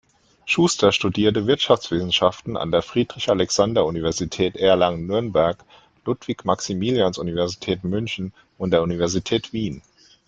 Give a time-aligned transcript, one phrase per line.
[0.45, 5.63] Schuster studierte Wirtschaftswissenschaften an der Friedrich-Alexander-Universität Erlangen-Nürnberg,
[6.05, 9.83] Ludwig-Maximilians-Universität München und der Universität Wien.